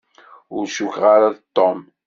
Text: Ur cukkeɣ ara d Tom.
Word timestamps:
Ur 0.55 0.63
cukkeɣ 0.75 1.03
ara 1.15 1.35
d 1.35 1.39
Tom. 1.55 1.79